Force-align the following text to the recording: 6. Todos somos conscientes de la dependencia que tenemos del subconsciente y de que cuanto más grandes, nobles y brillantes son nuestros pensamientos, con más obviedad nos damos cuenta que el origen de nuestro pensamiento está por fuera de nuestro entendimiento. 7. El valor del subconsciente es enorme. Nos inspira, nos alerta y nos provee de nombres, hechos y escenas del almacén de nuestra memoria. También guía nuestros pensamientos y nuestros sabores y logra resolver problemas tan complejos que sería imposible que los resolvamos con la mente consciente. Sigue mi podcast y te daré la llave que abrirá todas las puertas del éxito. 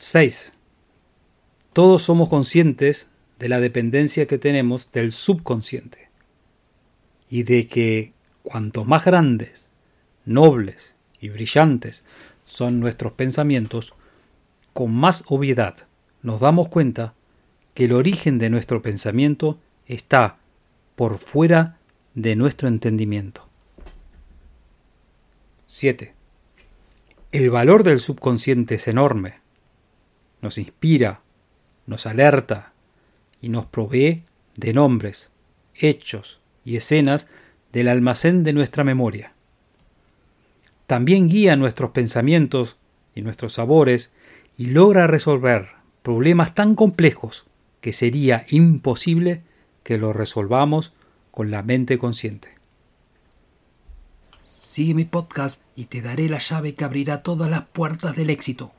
6. 0.00 0.52
Todos 1.72 2.02
somos 2.02 2.28
conscientes 2.28 3.10
de 3.40 3.48
la 3.48 3.58
dependencia 3.58 4.28
que 4.28 4.38
tenemos 4.38 4.92
del 4.92 5.10
subconsciente 5.10 6.08
y 7.28 7.42
de 7.42 7.66
que 7.66 8.12
cuanto 8.44 8.84
más 8.84 9.04
grandes, 9.04 9.70
nobles 10.24 10.94
y 11.18 11.30
brillantes 11.30 12.04
son 12.44 12.78
nuestros 12.78 13.12
pensamientos, 13.14 13.92
con 14.72 14.94
más 14.94 15.24
obviedad 15.26 15.88
nos 16.22 16.38
damos 16.38 16.68
cuenta 16.68 17.14
que 17.74 17.86
el 17.86 17.92
origen 17.92 18.38
de 18.38 18.50
nuestro 18.50 18.82
pensamiento 18.82 19.58
está 19.86 20.38
por 20.94 21.18
fuera 21.18 21.76
de 22.14 22.36
nuestro 22.36 22.68
entendimiento. 22.68 23.48
7. 25.66 26.14
El 27.32 27.50
valor 27.50 27.82
del 27.82 27.98
subconsciente 27.98 28.76
es 28.76 28.86
enorme. 28.86 29.47
Nos 30.40 30.58
inspira, 30.58 31.20
nos 31.86 32.06
alerta 32.06 32.72
y 33.40 33.48
nos 33.48 33.66
provee 33.66 34.22
de 34.56 34.72
nombres, 34.72 35.32
hechos 35.74 36.40
y 36.64 36.76
escenas 36.76 37.28
del 37.72 37.88
almacén 37.88 38.44
de 38.44 38.52
nuestra 38.52 38.84
memoria. 38.84 39.32
También 40.86 41.28
guía 41.28 41.56
nuestros 41.56 41.90
pensamientos 41.90 42.76
y 43.14 43.22
nuestros 43.22 43.54
sabores 43.54 44.12
y 44.56 44.66
logra 44.66 45.06
resolver 45.06 45.68
problemas 46.02 46.54
tan 46.54 46.74
complejos 46.74 47.46
que 47.80 47.92
sería 47.92 48.46
imposible 48.48 49.42
que 49.82 49.98
los 49.98 50.14
resolvamos 50.14 50.92
con 51.30 51.50
la 51.50 51.62
mente 51.62 51.98
consciente. 51.98 52.48
Sigue 54.44 54.94
mi 54.94 55.04
podcast 55.04 55.60
y 55.76 55.86
te 55.86 56.02
daré 56.02 56.28
la 56.28 56.38
llave 56.38 56.74
que 56.74 56.84
abrirá 56.84 57.22
todas 57.22 57.50
las 57.50 57.66
puertas 57.68 58.16
del 58.16 58.30
éxito. 58.30 58.72